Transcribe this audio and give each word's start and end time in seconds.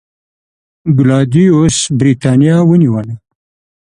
کلاډیوس 0.95 1.77
برېټانیا 1.99 2.55
ونیوله 2.69 3.15